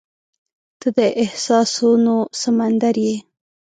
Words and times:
•ته 0.79 0.87
د 0.97 0.99
احساسونو 1.23 2.15
سمندر 2.41 2.95
یې. 3.05 3.15